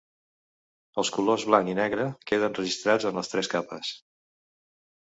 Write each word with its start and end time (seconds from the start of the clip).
Els 1.01 1.11
colors 1.17 1.45
blanc 1.51 1.73
i 1.73 1.77
negre 1.81 2.09
queden 2.33 2.59
registrats 2.63 3.09
en 3.13 3.21
les 3.21 3.33
tres 3.35 3.53
capes. 3.57 3.95